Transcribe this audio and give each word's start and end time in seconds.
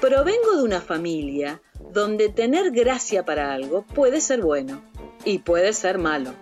Provengo 0.00 0.56
de 0.56 0.62
una 0.62 0.80
familia 0.80 1.60
donde 1.92 2.28
tener 2.28 2.70
gracia 2.70 3.24
para 3.24 3.52
algo 3.52 3.82
puede 3.82 4.20
ser 4.20 4.40
bueno 4.40 4.82
y 5.24 5.38
puede 5.38 5.72
ser 5.72 5.98
malo. 5.98 6.32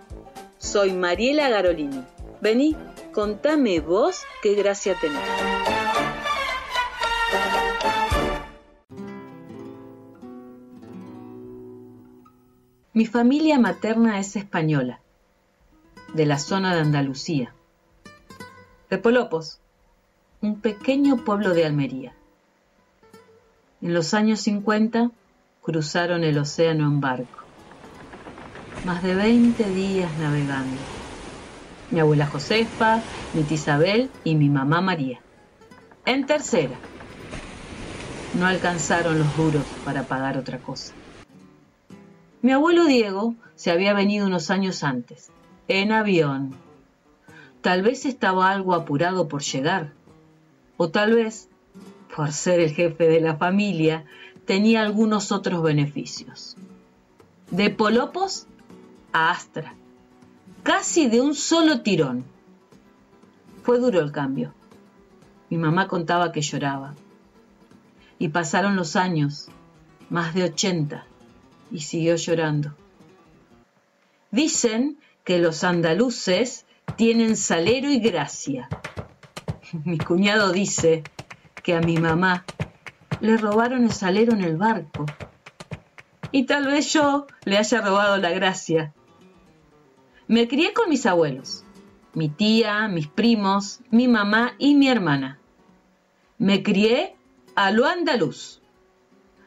Soy 0.59 0.93
Mariela 0.93 1.49
Garolini. 1.49 2.05
Vení, 2.41 2.77
contame 3.13 3.81
vos 3.81 4.23
qué 4.43 4.55
gracia 4.55 4.97
tenés. 5.01 5.21
Mi 12.93 13.07
familia 13.07 13.59
materna 13.59 14.21
es 14.21 14.37
española, 14.37 15.01
de 16.15 16.27
la 16.27 16.39
zona 16.39 16.75
de 16.75 16.81
Andalucía, 16.81 17.53
de 18.95 18.99
Polopos, 19.01 19.59
un 20.41 20.61
pequeño 20.61 21.25
pueblo 21.25 21.53
de 21.53 21.67
Almería. 21.67 22.15
En 23.83 23.93
los 23.93 24.15
años 24.15 24.39
50 24.43 25.11
cruzaron 25.61 26.23
el 26.23 26.39
océano 26.39 26.85
en 26.85 27.01
barco, 27.01 27.41
más 28.87 29.03
de 29.03 29.17
20 29.17 29.69
días 29.71 30.17
navegando. 30.21 30.81
Mi 31.91 31.99
abuela 31.99 32.29
Josefa, 32.29 33.03
mi 33.33 33.43
tía 33.43 33.57
Isabel 33.57 34.11
y 34.23 34.37
mi 34.37 34.49
mamá 34.49 34.81
María. 34.81 35.19
En 36.07 36.25
tercera, 36.27 36.79
no 38.39 38.47
alcanzaron 38.47 39.19
los 39.19 39.37
duros 39.37 39.65
para 39.85 40.05
pagar 40.05 40.39
otra 40.39 40.59
cosa. 40.59 40.95
Mi 42.43 42.53
abuelo 42.53 42.85
Diego 42.85 43.35
se 43.57 43.73
había 43.73 43.93
venido 43.93 44.29
unos 44.29 44.53
años 44.53 44.85
antes, 44.85 45.33
en 45.67 45.91
avión. 45.91 46.64
Tal 47.65 47.81
vez 47.81 48.05
estaba 48.05 48.51
algo 48.51 48.75
apurado 48.75 49.27
por 49.27 49.43
llegar, 49.43 49.95
o 50.77 50.91
tal 50.91 51.15
vez, 51.15 51.49
por 52.15 52.31
ser 52.31 52.61
el 52.61 52.75
jefe 52.75 53.09
de 53.09 53.23
la 53.23 53.37
familia, 53.39 54.05
tenía 54.45 54.83
algunos 54.83 55.33
otros 55.33 55.63
beneficios. 55.63 56.59
De 57.51 57.71
Polopos 57.71 58.47
a 59.15 59.31
Astra, 59.31 59.73
casi 60.63 61.09
de 61.09 61.23
un 61.23 61.35
solo 61.35 61.81
tirón. 61.81 62.27
Fue 63.63 63.79
duro 63.79 64.01
el 64.01 64.13
cambio. 64.13 64.53
Mi 65.49 65.57
mamá 65.57 65.89
contaba 65.89 66.33
que 66.33 66.43
lloraba. 66.43 66.95
Y 68.19 68.29
pasaron 68.29 68.77
los 68.77 68.95
años, 68.95 69.49
más 70.11 70.35
de 70.35 70.45
ochenta 70.45 71.07
y 71.71 71.81
siguió 71.81 72.17
llorando. 72.17 72.75
Dicen 74.31 74.99
que 75.25 75.39
los 75.39 75.65
andaluces 75.65 76.64
tienen 76.97 77.37
salero 77.37 77.91
y 77.91 78.01
gracia. 78.01 78.69
Mi 79.85 79.99
cuñado 79.99 80.53
dice 80.53 81.03
que 81.63 81.75
a 81.75 81.81
mi 81.81 81.97
mamá 81.97 82.45
le 83.21 83.37
robaron 83.37 83.85
el 83.85 83.93
salero 83.93 84.33
en 84.33 84.45
el 84.45 84.57
barco. 84.57 85.07
Y 86.31 86.45
tal 86.45 86.67
vez 86.67 86.93
yo 86.93 87.27
le 87.45 87.59
haya 87.59 87.81
robado 87.81 88.17
la 88.19 88.31
gracia. 88.31 88.93
Me 90.27 90.49
crié 90.49 90.73
con 90.73 90.89
mis 90.89 91.07
abuelos, 91.07 91.65
mi 92.13 92.29
tía, 92.29 92.89
mis 92.89 93.09
primos, 93.09 93.81
mi 93.91 94.09
mamá 94.09 94.55
y 94.59 94.75
mi 94.75 94.89
hermana. 94.89 95.39
Me 96.39 96.63
crié 96.63 97.17
a 97.55 97.71
lo 97.71 97.87
andaluz, 97.87 98.61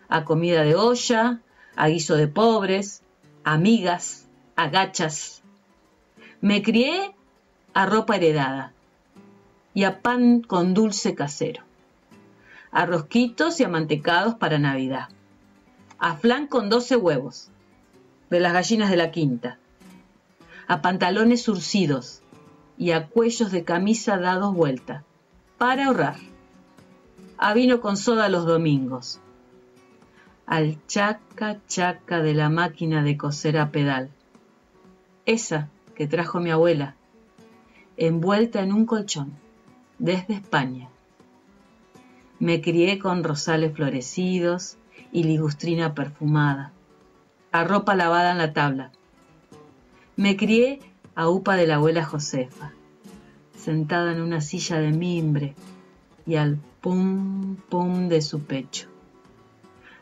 a 0.08 0.23
comida 0.23 0.64
de 0.64 0.75
olla, 0.75 1.42
a 1.75 1.88
guiso 1.90 2.16
de 2.16 2.28
pobres, 2.28 3.03
amigas, 3.44 4.28
agachas. 4.56 5.44
Me 6.42 6.62
crié 6.62 7.16
a 7.78 7.86
ropa 7.86 8.16
heredada 8.16 8.73
y 9.75 9.83
a 9.83 10.02
pan 10.02 10.42
con 10.42 10.73
dulce 10.73 11.14
casero, 11.14 11.61
a 12.72 12.88
rosquitos 12.88 13.59
y 13.59 13.66
amantecados 13.66 14.34
para 14.34 14.58
Navidad, 14.58 15.09
a 16.00 16.16
flan 16.16 16.47
con 16.47 16.72
doce 16.72 16.95
huevos, 16.95 17.52
de 18.31 18.40
las 18.40 18.53
gallinas 18.53 18.90
de 18.90 18.97
la 18.97 19.12
quinta, 19.12 19.59
a 20.68 20.81
pantalones 20.81 21.44
surcidos 21.44 22.24
y 22.79 22.94
a 22.94 23.09
cuellos 23.09 23.51
de 23.51 23.63
camisa 23.63 24.18
dados 24.18 24.56
vuelta, 24.56 25.03
para 25.59 25.85
ahorrar, 25.85 26.18
a 27.38 27.53
vino 27.53 27.80
con 27.80 27.96
soda 27.96 28.28
los 28.28 28.47
domingos, 28.47 29.19
al 30.47 30.84
chaca 30.88 31.59
chaca 31.68 32.24
de 32.24 32.34
la 32.34 32.50
máquina 32.50 33.03
de 33.03 33.18
coser 33.18 33.59
a 33.59 33.69
pedal. 33.69 34.09
Esa 35.28 35.69
que 35.94 36.07
trajo 36.07 36.40
mi 36.40 36.50
abuela, 36.50 36.96
envuelta 37.97 38.62
en 38.62 38.74
un 38.74 38.85
colchón, 38.85 39.34
desde 40.00 40.35
España. 40.35 40.90
Me 42.40 42.62
crié 42.62 43.00
con 43.00 43.24
rosales 43.24 43.74
florecidos 43.74 44.78
y 45.12 45.24
ligustrina 45.24 45.94
perfumada, 45.94 46.72
a 47.52 47.63
ropa 47.63 47.96
lavada 47.96 48.31
en 48.31 48.38
la 48.38 48.53
tabla. 48.53 48.91
Me 50.16 50.38
crié 50.38 50.80
a 51.16 51.30
upa 51.30 51.56
de 51.56 51.68
la 51.68 51.75
abuela 51.75 52.06
Josefa, 52.06 52.74
sentada 53.56 54.12
en 54.12 54.22
una 54.22 54.41
silla 54.41 54.80
de 54.80 54.91
mimbre 54.91 55.56
y 56.25 56.36
al 56.36 56.57
pum 56.81 57.56
pum 57.69 58.07
de 58.07 58.22
su 58.22 58.41
pecho 58.44 58.90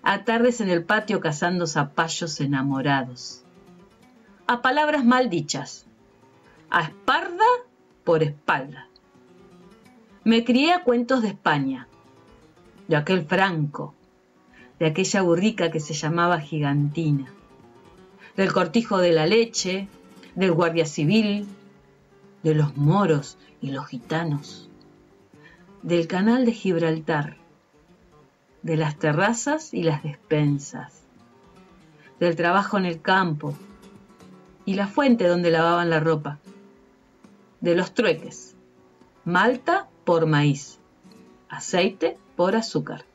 a 0.06 0.24
tardes 0.24 0.62
en 0.62 0.70
el 0.70 0.84
patio 0.84 1.20
cazando 1.20 1.66
zapallos 1.66 2.40
enamorados, 2.40 3.44
a 4.46 4.62
palabras 4.62 5.04
mal 5.04 5.32
dichas, 5.32 5.88
a 6.70 6.84
esparda 6.84 7.44
por 8.06 8.24
espalda. 8.24 8.88
Me 10.24 10.46
crié 10.46 10.72
a 10.72 10.84
cuentos 10.84 11.22
de 11.22 11.30
España, 11.30 11.90
de 12.88 12.96
aquel 12.96 13.26
Franco, 13.26 13.94
de 14.80 14.86
aquella 14.86 15.22
burrica 15.22 15.72
que 15.72 15.80
se 15.80 15.94
llamaba 15.94 16.40
Gigantina, 16.40 17.34
del 18.38 18.54
cortijo 18.54 19.00
de 19.00 19.12
la 19.12 19.26
leche, 19.26 19.88
del 20.36 20.54
guardia 20.54 20.86
civil, 20.86 21.48
de 22.44 22.54
los 22.54 22.78
moros 22.78 23.38
y 23.60 23.72
los 23.72 23.88
gitanos, 23.88 24.70
del 25.82 26.08
canal 26.08 26.46
de 26.46 26.52
Gibraltar, 26.52 27.38
de 28.62 28.78
las 28.78 28.98
terrazas 28.98 29.74
y 29.74 29.84
las 29.84 30.04
despensas, 30.04 31.02
del 32.20 32.36
trabajo 32.36 32.78
en 32.78 32.86
el 32.86 33.02
campo 33.02 33.56
y 34.66 34.76
la 34.76 34.88
fuente 34.88 35.28
donde 35.28 35.52
lavaban 35.52 35.90
la 35.90 36.00
ropa, 36.00 36.40
de 37.66 37.74
los 37.74 37.96
trueques, 37.96 38.56
malta 39.24 39.90
por 40.04 40.28
maíz, 40.28 40.78
aceite 41.50 42.16
por 42.36 42.56
azúcar, 42.56 43.06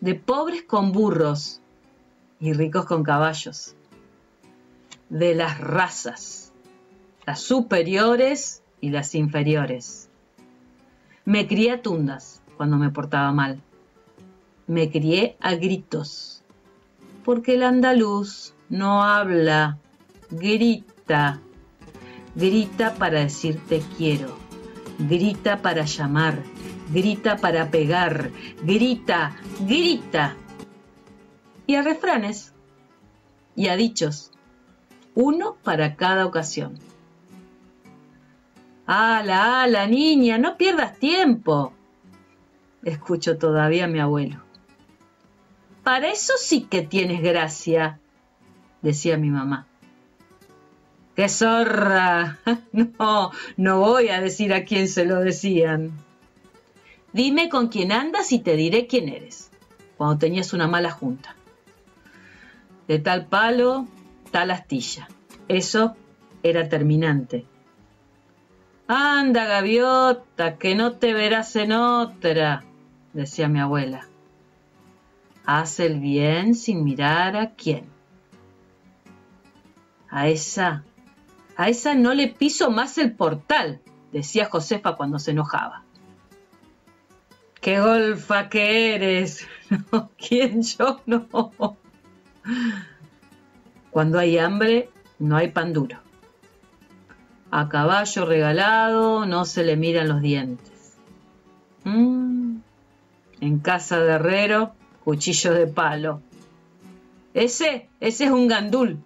de 0.00 0.16
pobres 0.16 0.64
con 0.64 0.90
burros 0.90 1.60
y 2.40 2.54
ricos 2.54 2.84
con 2.84 3.04
caballos, 3.04 3.76
de 5.10 5.36
las 5.36 5.60
razas, 5.60 6.52
las 7.24 7.38
superiores 7.38 8.64
y 8.80 8.90
las 8.90 9.14
inferiores. 9.14 10.08
Me 11.24 11.46
crié 11.46 11.70
a 11.70 11.82
tundas 11.82 12.42
cuando 12.56 12.78
me 12.78 12.90
portaba 12.90 13.30
mal. 13.30 13.60
Me 14.66 14.90
crié 14.90 15.36
a 15.38 15.54
gritos, 15.54 16.42
porque 17.24 17.54
el 17.54 17.62
andaluz 17.62 18.54
no 18.68 19.04
habla, 19.04 19.78
grita, 20.30 21.40
grita 22.34 22.94
para 22.94 23.20
decir 23.20 23.60
te 23.68 23.80
quiero, 23.96 24.36
grita 24.98 25.62
para 25.62 25.84
llamar, 25.84 26.42
grita 26.90 27.36
para 27.36 27.70
pegar, 27.70 28.30
grita, 28.62 29.36
grita. 29.60 30.36
Y 31.66 31.74
a 31.76 31.82
refranes 31.82 32.52
y 33.54 33.68
a 33.68 33.76
dichos, 33.76 34.32
uno 35.14 35.56
para 35.62 35.96
cada 35.96 36.26
ocasión. 36.26 36.78
¡Hala, 38.86 39.62
ala, 39.62 39.86
niña! 39.86 40.38
No 40.38 40.56
pierdas 40.56 40.98
tiempo. 40.98 41.72
Escucho 42.82 43.38
todavía 43.38 43.84
a 43.84 43.88
mi 43.88 44.00
abuelo. 44.00 44.42
Para 45.84 46.08
eso 46.08 46.34
sí 46.36 46.62
que 46.62 46.82
tienes 46.82 47.22
gracia, 47.22 48.00
decía 48.82 49.16
mi 49.16 49.30
mamá. 49.30 49.66
¡Qué 51.14 51.28
zorra! 51.28 52.38
No, 52.72 53.32
no 53.58 53.80
voy 53.80 54.08
a 54.08 54.20
decir 54.20 54.54
a 54.54 54.64
quién 54.64 54.88
se 54.88 55.04
lo 55.04 55.20
decían. 55.20 55.92
Dime 57.12 57.50
con 57.50 57.68
quién 57.68 57.92
andas 57.92 58.32
y 58.32 58.38
te 58.38 58.56
diré 58.56 58.86
quién 58.86 59.08
eres, 59.10 59.50
cuando 59.98 60.18
tenías 60.18 60.54
una 60.54 60.66
mala 60.66 60.90
junta. 60.90 61.36
De 62.88 62.98
tal 62.98 63.26
palo, 63.26 63.86
tal 64.30 64.50
astilla. 64.50 65.08
Eso 65.48 65.94
era 66.42 66.68
terminante. 66.70 67.44
Anda, 68.88 69.44
gaviota, 69.46 70.56
que 70.56 70.74
no 70.74 70.92
te 70.92 71.12
verás 71.12 71.54
en 71.56 71.72
otra, 71.72 72.64
decía 73.12 73.48
mi 73.48 73.60
abuela. 73.60 74.08
Haz 75.44 75.80
el 75.80 76.00
bien 76.00 76.54
sin 76.54 76.84
mirar 76.84 77.36
a 77.36 77.50
quién. 77.50 77.84
A 80.08 80.28
esa, 80.28 80.84
a 81.56 81.68
esa 81.68 81.94
no 81.94 82.14
le 82.14 82.28
piso 82.28 82.70
más 82.70 82.98
el 82.98 83.12
portal, 83.12 83.80
decía 84.12 84.48
Josefa 84.50 84.96
cuando 84.96 85.18
se 85.18 85.32
enojaba. 85.32 85.84
¡Qué 87.60 87.80
golfa 87.80 88.48
que 88.48 88.94
eres! 88.94 89.46
¿Quién 90.16 90.62
yo? 90.62 91.00
No. 91.06 91.28
Cuando 93.90 94.18
hay 94.18 94.38
hambre, 94.38 94.90
no 95.18 95.36
hay 95.36 95.50
pan 95.50 95.72
duro. 95.72 95.98
A 97.50 97.68
caballo 97.68 98.26
regalado 98.26 99.26
no 99.26 99.44
se 99.44 99.62
le 99.62 99.76
miran 99.76 100.08
los 100.08 100.22
dientes. 100.22 100.96
Mm. 101.84 102.56
En 103.40 103.58
casa 103.58 104.00
de 104.00 104.12
herrero, 104.12 104.72
cuchillo 105.04 105.52
de 105.52 105.66
palo. 105.66 106.20
Ese, 107.34 107.88
ese 108.00 108.24
es 108.24 108.30
un 108.30 108.48
gandul. 108.48 108.98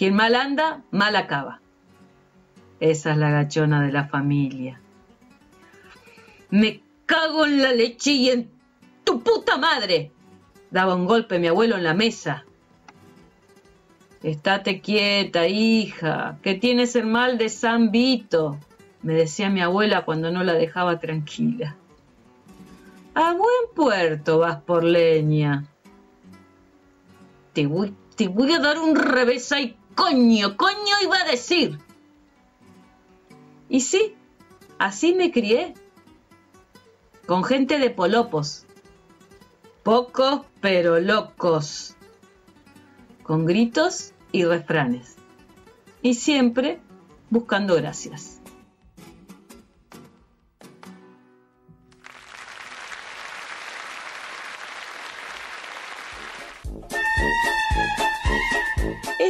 Quien 0.00 0.14
mal 0.14 0.34
anda, 0.34 0.82
mal 0.92 1.14
acaba. 1.14 1.60
Esa 2.80 3.10
es 3.10 3.18
la 3.18 3.28
gachona 3.28 3.82
de 3.82 3.92
la 3.92 4.08
familia. 4.08 4.80
Me 6.48 6.80
cago 7.04 7.44
en 7.44 7.60
la 7.60 7.74
leche 7.74 8.12
y 8.12 8.30
en 8.30 8.50
tu 9.04 9.22
puta 9.22 9.58
madre. 9.58 10.10
Daba 10.70 10.94
un 10.94 11.04
golpe 11.04 11.38
mi 11.38 11.48
abuelo 11.48 11.76
en 11.76 11.84
la 11.84 11.92
mesa. 11.92 12.46
Estate 14.22 14.80
quieta, 14.80 15.46
hija, 15.46 16.38
que 16.40 16.54
tienes 16.54 16.96
el 16.96 17.04
mal 17.04 17.36
de 17.36 17.50
San 17.50 17.90
Vito, 17.90 18.58
me 19.02 19.12
decía 19.12 19.50
mi 19.50 19.60
abuela 19.60 20.06
cuando 20.06 20.30
no 20.30 20.42
la 20.44 20.54
dejaba 20.54 20.98
tranquila. 20.98 21.76
A 23.14 23.34
buen 23.34 23.74
puerto 23.74 24.38
vas 24.38 24.62
por 24.62 24.82
leña. 24.82 25.66
Te 27.52 27.66
voy, 27.66 27.94
te 28.16 28.28
voy 28.28 28.54
a 28.54 28.60
dar 28.60 28.78
un 28.78 28.96
revés 28.96 29.52
ahí, 29.52 29.76
coño, 29.94 30.56
coño 30.56 30.94
iba 31.02 31.18
a 31.18 31.24
decir. 31.24 31.78
Y 33.68 33.80
sí, 33.80 34.16
así 34.78 35.14
me 35.14 35.30
crié, 35.30 35.74
con 37.26 37.44
gente 37.44 37.78
de 37.78 37.90
polopos, 37.90 38.66
pocos 39.82 40.42
pero 40.60 41.00
locos 41.00 41.94
con 43.22 43.46
gritos 43.46 44.12
y 44.32 44.44
refranes, 44.44 45.16
y 46.02 46.14
siempre 46.14 46.80
buscando 47.30 47.76
gracias. 47.76 48.39